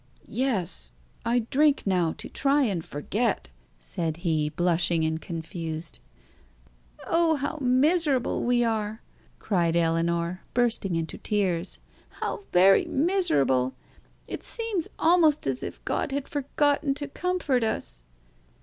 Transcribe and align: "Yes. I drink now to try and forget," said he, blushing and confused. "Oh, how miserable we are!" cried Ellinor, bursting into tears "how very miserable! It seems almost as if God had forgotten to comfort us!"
"Yes. 0.25 0.93
I 1.23 1.45
drink 1.51 1.83
now 1.85 2.13
to 2.13 2.27
try 2.27 2.63
and 2.63 2.83
forget," 2.83 3.49
said 3.77 4.17
he, 4.25 4.49
blushing 4.49 5.03
and 5.05 5.21
confused. 5.21 5.99
"Oh, 7.05 7.35
how 7.35 7.59
miserable 7.61 8.43
we 8.43 8.63
are!" 8.63 9.03
cried 9.37 9.75
Ellinor, 9.75 10.41
bursting 10.55 10.95
into 10.95 11.19
tears 11.19 11.79
"how 12.09 12.45
very 12.51 12.85
miserable! 12.85 13.75
It 14.27 14.43
seems 14.43 14.87
almost 14.97 15.45
as 15.45 15.61
if 15.61 15.85
God 15.85 16.11
had 16.11 16.27
forgotten 16.27 16.95
to 16.95 17.07
comfort 17.07 17.63
us!" 17.63 18.03